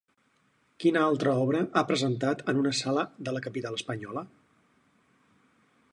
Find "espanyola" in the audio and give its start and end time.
3.81-4.25